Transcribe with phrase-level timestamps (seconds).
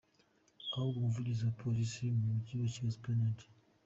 [0.73, 3.43] Ahubwo, umuvugizi wa Polisi mu Mujyi wa Kigali, Supt.